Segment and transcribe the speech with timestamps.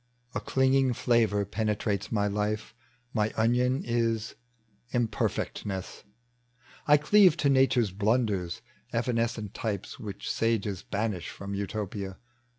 [0.33, 2.73] A clinging fl!avor penetrates my life—
[3.19, 4.33] My onion is
[4.95, 6.05] imperfcctness:
[6.87, 12.17] I cleave To nature's blanders, evanescent types Which sages banish from Utopia.